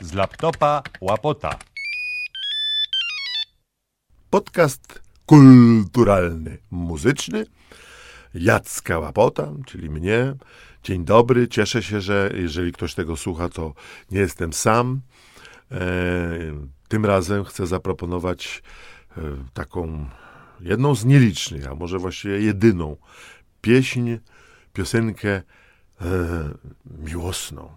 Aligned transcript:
z 0.00 0.12
laptopa 0.12 0.82
łapota. 1.00 1.58
Podcast 4.30 5.02
kulturalny, 5.26 6.58
muzyczny. 6.70 7.46
Jacka 8.34 8.98
Łapota, 8.98 9.52
czyli 9.66 9.90
mnie. 9.90 10.34
Dzień 10.82 11.04
dobry. 11.04 11.48
Cieszę 11.48 11.82
się, 11.82 12.00
że 12.00 12.30
jeżeli 12.34 12.72
ktoś 12.72 12.94
tego 12.94 13.16
słucha, 13.16 13.48
to 13.48 13.74
nie 14.10 14.20
jestem 14.20 14.52
sam. 14.52 15.00
E, 15.70 15.78
tym 16.88 17.06
razem 17.06 17.44
chcę 17.44 17.66
zaproponować 17.66 18.62
e, 19.16 19.20
taką 19.54 20.08
jedną 20.60 20.94
z 20.94 21.04
nielicznych, 21.04 21.66
a 21.66 21.74
może 21.74 21.98
właściwie 21.98 22.40
jedyną 22.40 22.96
pieśń, 23.60 24.16
piosenkę 24.72 25.30
e, 25.30 25.42
miłosną. 27.04 27.70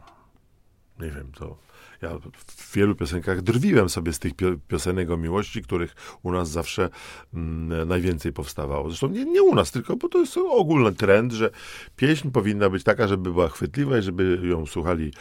Nie 1.00 1.11
wiem, 1.11 1.32
to 1.32 1.57
ja 2.02 2.20
w 2.48 2.75
wielu 2.75 2.95
piosenkach 2.95 3.41
drwiłem 3.41 3.90
sobie 3.90 4.13
z 4.13 4.20
tych 4.20 4.31
piosenek 4.67 5.12
o 5.12 5.17
miłości, 5.17 5.62
których 5.62 5.95
u 6.23 6.31
nas 6.31 6.49
zawsze 6.49 6.90
mm, 7.34 7.88
najwięcej 7.88 8.34
powstawało. 8.34 8.90
Zresztą 8.90 9.08
nie, 9.08 9.26
nie 9.26 9.44
u 9.44 9.55
nas, 9.55 9.71
tylko 9.71 9.95
bo 9.95 10.09
to 10.09 10.20
jest 10.20 10.38
ogólny 10.38 10.94
trend, 10.94 11.31
że 11.31 11.49
pieśń 11.95 12.30
powinna 12.30 12.70
być 12.70 12.84
taka, 12.84 13.08
żeby 13.08 13.31
była 13.31 13.49
chwytliwa 13.49 13.98
i 13.98 14.02
żeby 14.02 14.40
ją 14.44 14.66
słuchali 14.66 15.12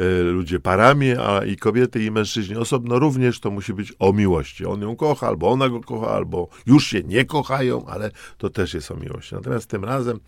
y, 0.00 0.22
ludzie 0.22 0.60
parami, 0.60 1.12
a 1.12 1.44
i 1.44 1.56
kobiety, 1.56 2.04
i 2.04 2.10
mężczyźni 2.10 2.56
osobno 2.56 2.98
również 2.98 3.40
to 3.40 3.50
musi 3.50 3.74
być 3.74 3.92
o 3.98 4.12
miłości. 4.12 4.66
On 4.66 4.82
ją 4.82 4.96
kocha, 4.96 5.26
albo 5.26 5.50
ona 5.50 5.68
go 5.68 5.80
kocha, 5.80 6.10
albo 6.10 6.48
już 6.66 6.86
się 6.86 7.02
nie 7.02 7.24
kochają, 7.24 7.86
ale 7.86 8.10
to 8.38 8.50
też 8.50 8.74
jest 8.74 8.90
o 8.90 8.96
miłości. 8.96 9.34
Natomiast 9.34 9.70
tym 9.70 9.84
razem 9.84 10.20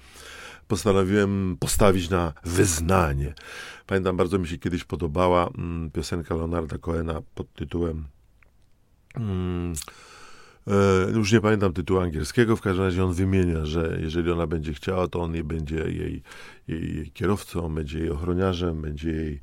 postanowiłem 0.69 1.57
postawić 1.61 2.11
na 2.11 2.33
wyznanie. 2.45 3.35
Pamiętam, 3.87 4.17
bardzo 4.17 4.39
mi 4.39 4.49
się 4.49 4.59
kiedyś 4.59 4.85
podobała 4.85 5.49
mm, 5.59 5.91
piosenka 5.91 6.35
Leonarda 6.35 6.79
Cohena 6.79 7.23
pod 7.35 7.53
tytułem 7.53 8.05
mm, 9.15 9.73
e, 10.67 11.11
już 11.11 11.33
nie 11.33 11.41
pamiętam 11.41 11.73
tytułu 11.73 12.01
angielskiego, 12.01 12.57
w 12.57 12.61
każdym 12.61 12.85
razie 12.85 13.05
on 13.05 13.13
wymienia, 13.13 13.65
że 13.65 13.99
jeżeli 14.01 14.31
ona 14.31 14.47
będzie 14.47 14.75
chciała, 14.75 15.09
to 15.09 15.21
on 15.21 15.33
nie 15.33 15.45
będzie 15.45 15.77
jej, 15.77 16.23
jej, 16.69 16.95
jej 16.95 17.11
kierowcą, 17.11 17.75
będzie 17.75 17.99
jej 17.99 18.11
ochroniarzem, 18.11 18.83
będzie 18.83 19.11
jej 19.11 19.41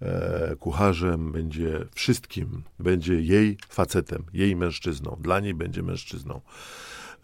e, 0.00 0.56
kucharzem, 0.56 1.32
będzie 1.32 1.86
wszystkim, 1.94 2.62
będzie 2.78 3.20
jej 3.20 3.58
facetem, 3.68 4.24
jej 4.32 4.56
mężczyzną, 4.56 5.16
dla 5.20 5.40
niej 5.40 5.54
będzie 5.54 5.82
mężczyzną. 5.82 6.40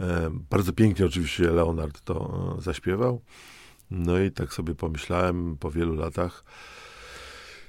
E, 0.00 0.30
bardzo 0.50 0.72
pięknie 0.72 1.06
oczywiście 1.06 1.50
Leonard 1.50 2.00
to 2.00 2.54
e, 2.58 2.62
zaśpiewał. 2.62 3.20
No 3.90 4.18
i 4.18 4.30
tak 4.30 4.54
sobie 4.54 4.74
pomyślałem 4.74 5.56
po 5.56 5.70
wielu 5.70 5.94
latach, 5.94 6.44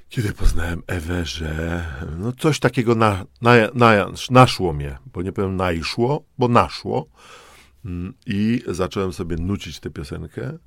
kiedy 0.09 0.33
poznałem 0.33 0.83
Ewę, 0.87 1.25
że 1.25 1.85
no 2.17 2.31
coś 2.31 2.59
takiego 2.59 2.95
na, 2.95 3.25
na, 3.41 3.53
na, 3.73 4.11
naszło 4.29 4.73
mnie, 4.73 4.97
bo 5.13 5.21
nie 5.21 5.31
powiem 5.31 5.55
najszło, 5.55 6.23
bo 6.37 6.47
naszło. 6.47 7.07
Mm, 7.85 8.13
I 8.25 8.63
zacząłem 8.67 9.13
sobie 9.13 9.37
nucić 9.37 9.79
tę 9.79 9.89
piosenkę, 9.89 10.57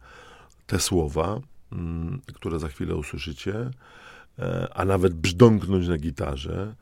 te 0.66 0.80
słowa, 0.80 1.40
mm, 1.72 2.20
które 2.34 2.58
za 2.58 2.68
chwilę 2.68 2.94
usłyszycie, 2.94 3.70
e, 4.38 4.68
a 4.74 4.84
nawet 4.84 5.14
brzdąknąć 5.14 5.88
na 5.88 5.98
gitarze. 5.98 6.74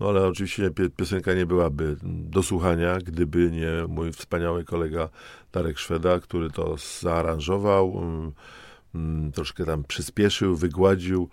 No 0.00 0.08
ale 0.08 0.26
oczywiście 0.26 0.70
piosenka 0.96 1.34
nie 1.34 1.46
byłaby 1.46 1.96
do 2.02 2.42
słuchania, 2.42 2.98
gdyby 2.98 3.50
nie 3.50 3.86
mój 3.88 4.12
wspaniały 4.12 4.64
kolega 4.64 5.08
Darek 5.52 5.78
Szweda, 5.78 6.20
który 6.20 6.50
to 6.50 6.76
zaaranżował, 7.00 7.98
mm, 8.02 8.32
mm, 8.94 9.32
troszkę 9.32 9.64
tam 9.64 9.84
przyspieszył, 9.84 10.56
wygładził, 10.56 11.28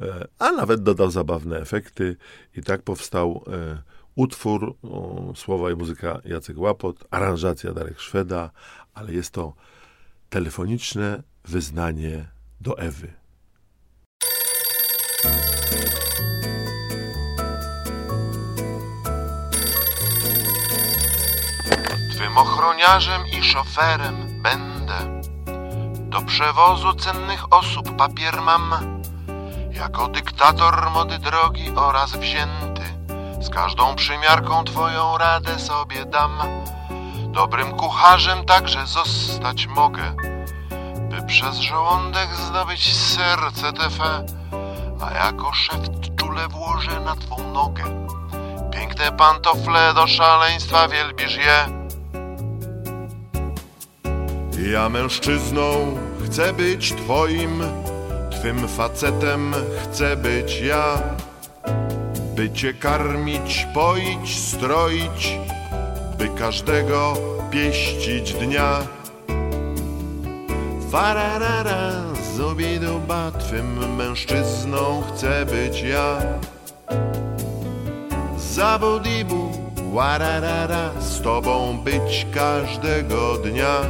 e, 0.00 0.26
a 0.38 0.52
nawet 0.52 0.82
dodał 0.82 1.10
zabawne 1.10 1.60
efekty 1.60 2.16
i 2.56 2.62
tak 2.62 2.82
powstał 2.82 3.44
e, 3.52 3.82
utwór, 4.14 4.74
słowa 5.34 5.70
i 5.70 5.74
muzyka 5.74 6.20
Jacek 6.24 6.58
Łapot, 6.58 7.04
aranżacja 7.10 7.72
Darek 7.72 8.00
Szweda, 8.00 8.50
ale 8.94 9.12
jest 9.12 9.30
to 9.30 9.54
telefoniczne 10.30 11.22
wyznanie 11.44 12.28
do 12.60 12.78
Ewy. 12.78 13.25
Ochroniarzem 22.36 23.26
i 23.26 23.42
szoferem 23.42 24.42
będę. 24.42 25.20
Do 25.94 26.22
przewozu 26.22 26.94
cennych 26.94 27.52
osób 27.52 27.96
papier 27.96 28.42
mam, 28.42 28.70
jako 29.70 30.08
dyktator 30.08 30.90
mody 30.90 31.18
drogi 31.18 31.72
oraz 31.76 32.16
wzięty. 32.16 32.82
Z 33.40 33.50
każdą 33.50 33.94
przymiarką 33.94 34.64
twoją 34.64 35.18
radę 35.18 35.58
sobie 35.58 36.04
dam. 36.04 36.38
Dobrym 37.28 37.72
kucharzem 37.72 38.44
także 38.44 38.86
zostać 38.86 39.66
mogę, 39.66 40.16
by 41.10 41.22
przez 41.26 41.56
żołądek 41.56 42.34
zdobyć 42.34 42.96
serce 42.96 43.72
Twe, 43.72 44.26
a 45.00 45.10
jako 45.10 45.52
szef 45.52 45.80
czule 46.20 46.48
włożę 46.48 47.00
na 47.00 47.16
twą 47.16 47.52
nogę. 47.52 47.84
Piękne 48.72 49.12
pantofle 49.12 49.94
do 49.94 50.06
szaleństwa 50.06 50.88
wielbisz 50.88 51.36
je, 51.36 51.85
ja 54.58 54.88
mężczyzną 54.88 55.96
chcę 56.24 56.52
być 56.52 56.92
twoim, 56.92 57.62
twym 58.30 58.68
facetem 58.68 59.54
chcę 59.82 60.16
być 60.16 60.60
ja. 60.60 61.02
By 62.36 62.50
cię 62.50 62.74
karmić, 62.74 63.66
poić, 63.74 64.38
stroić, 64.38 65.38
by 66.18 66.28
każdego 66.28 67.14
pieścić 67.50 68.34
dnia. 68.34 68.78
Fararara, 70.90 71.92
zubiduba, 72.36 73.30
twym 73.30 73.96
mężczyzną 73.96 75.02
chcę 75.08 75.46
być 75.46 75.82
ja. 75.82 76.18
Zabudibu, 78.38 79.50
wararara, 79.92 80.90
z 81.00 81.20
tobą 81.20 81.78
być 81.84 82.26
każdego 82.34 83.36
dnia. 83.36 83.80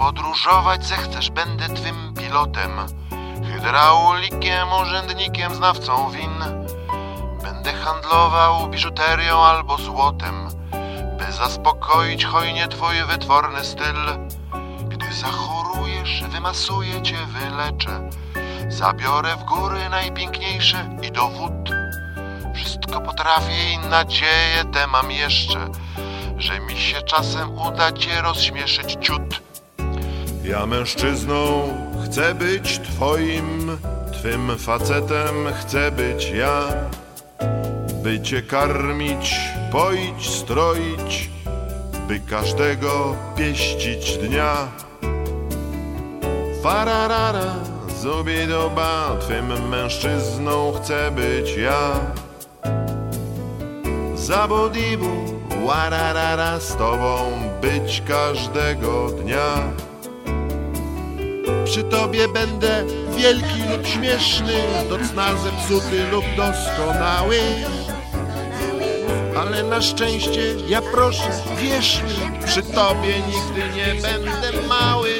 Podróżować 0.00 0.86
zechcesz, 0.86 1.30
będę 1.30 1.68
twym 1.68 2.14
pilotem, 2.14 2.70
hydraulikiem, 3.52 4.72
urzędnikiem, 4.82 5.54
znawcą 5.54 6.10
win. 6.10 6.44
Będę 7.42 7.72
handlował 7.72 8.68
biżuterią 8.68 9.44
albo 9.44 9.78
złotem, 9.78 10.48
by 11.18 11.32
zaspokoić 11.32 12.24
hojnie 12.24 12.68
twój 12.68 13.04
wytworny 13.04 13.64
styl. 13.64 13.96
Gdy 14.88 15.12
zachorujesz, 15.12 16.22
wymasuję 16.28 17.02
cię, 17.02 17.16
wyleczę. 17.26 18.10
Zabiorę 18.68 19.36
w 19.36 19.44
góry 19.44 19.88
najpiękniejsze 19.88 20.96
i 21.02 21.12
do 21.12 21.28
wód. 21.28 21.70
Wszystko 22.54 23.00
potrafię 23.00 23.72
i 23.72 23.78
nadzieję 23.78 24.64
tę 24.72 24.86
mam 24.86 25.10
jeszcze, 25.10 25.68
że 26.36 26.60
mi 26.60 26.78
się 26.78 27.02
czasem 27.02 27.58
uda 27.58 27.92
cię 27.92 28.22
rozśmieszyć 28.22 28.96
ciut. 29.06 29.49
Ja 30.50 30.66
mężczyzną 30.66 31.68
chcę 32.04 32.34
być 32.34 32.78
twoim, 32.78 33.78
twym 34.12 34.58
facetem 34.58 35.34
chcę 35.60 35.92
być 35.92 36.30
ja. 36.30 36.68
By 38.02 38.20
cię 38.20 38.42
karmić, 38.42 39.40
poić, 39.72 40.30
stroić, 40.30 41.30
by 42.08 42.20
każdego 42.20 43.16
pieścić 43.36 44.18
dnia. 44.18 44.68
Fararara, 46.62 47.54
zubidoba, 48.02 49.16
twym 49.20 49.68
mężczyzną 49.68 50.72
chcę 50.72 51.10
być 51.10 51.56
ja. 51.56 51.90
Zabodibu, 54.14 55.24
wararara, 55.66 56.60
z 56.60 56.76
tobą 56.76 57.32
być 57.62 58.02
każdego 58.08 59.08
dnia. 59.08 59.89
Przy 61.64 61.82
tobie 61.82 62.28
będę 62.28 62.84
wielki 63.16 63.62
lub 63.70 63.86
śmieszny, 63.86 64.52
do 64.88 64.98
cna 64.98 65.36
zepsuty 65.36 66.10
lub 66.10 66.24
doskonały. 66.36 67.38
Ale 69.38 69.62
na 69.62 69.82
szczęście, 69.82 70.54
ja 70.68 70.82
proszę, 70.82 71.30
wierz 71.56 72.02
mi, 72.02 72.46
przy 72.46 72.62
tobie 72.62 73.14
nigdy 73.18 73.76
nie 73.76 74.02
będę 74.02 74.66
mały. 74.68 75.19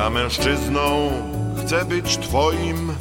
Ja 0.00 0.10
mężczyzną 0.10 1.10
chcę 1.62 1.84
być 1.84 2.18
twoim, 2.18 2.92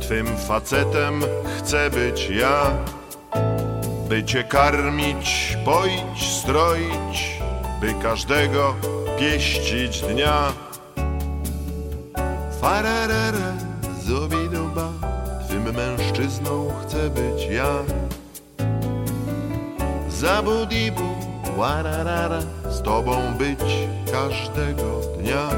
twym 0.00 0.26
facetem 0.36 1.22
chcę 1.58 1.90
być 1.90 2.30
ja. 2.30 2.70
By 4.08 4.24
cię 4.24 4.44
karmić, 4.44 5.58
poić, 5.64 6.30
stroić, 6.40 7.40
by 7.80 7.94
każdego 8.02 8.74
pieścić 9.18 10.00
dnia. 10.00 10.52
Fararara, 12.60 13.52
zubiduba, 14.04 14.88
twym 15.48 15.74
mężczyzną 15.74 16.72
chcę 16.82 17.10
być 17.10 17.46
ja. 17.50 17.74
Zabudibu, 20.08 21.14
wararara, 21.56 22.40
z 22.70 22.82
tobą 22.82 23.34
być 23.38 23.60
każdego 24.12 25.00
dnia. 25.18 25.48